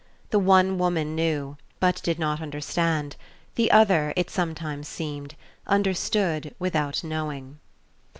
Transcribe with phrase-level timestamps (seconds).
[0.31, 3.15] The one woman knew but did not understand;
[3.53, 5.35] the other, it sometimes seemed,
[5.67, 7.59] understood without knowing.